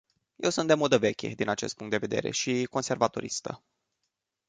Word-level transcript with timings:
Eu 0.37 0.49
sunt 0.49 0.67
de 0.67 0.73
modă 0.73 0.97
veche 0.97 1.27
din 1.27 1.49
acest 1.49 1.75
punct 1.75 1.91
de 1.91 1.97
vedere 1.97 2.31
și 2.31 2.67
conservatoristă. 2.69 3.63